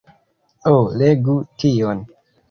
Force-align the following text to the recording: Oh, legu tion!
Oh, 0.71 0.77
legu 1.01 1.35
tion! 1.65 2.01